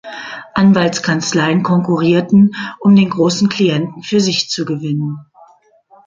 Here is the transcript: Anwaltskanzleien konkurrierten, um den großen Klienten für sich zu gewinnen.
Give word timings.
Anwaltskanzleien 0.55 1.61
konkurrierten, 1.61 2.55
um 2.79 2.95
den 2.95 3.11
großen 3.11 3.49
Klienten 3.49 4.01
für 4.01 4.19
sich 4.19 4.49
zu 4.49 4.65
gewinnen. 4.65 5.19